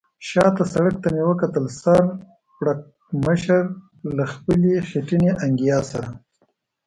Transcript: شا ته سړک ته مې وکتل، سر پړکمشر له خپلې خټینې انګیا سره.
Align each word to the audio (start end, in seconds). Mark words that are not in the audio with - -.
شا 0.27 0.45
ته 0.55 0.63
سړک 0.73 0.95
ته 1.03 1.07
مې 1.13 1.23
وکتل، 1.29 1.65
سر 1.81 2.03
پړکمشر 2.57 3.63
له 4.17 4.23
خپلې 4.33 4.73
خټینې 4.89 5.31
انګیا 5.45 5.79
سره. 5.89 6.09